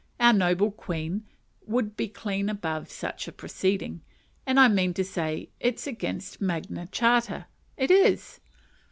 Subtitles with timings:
[0.19, 1.27] Our noble Queen
[1.67, 4.01] would be clean above such a proceeding;
[4.47, 7.45] and I mean to say it's against Magna Charta,
[7.77, 8.39] it is!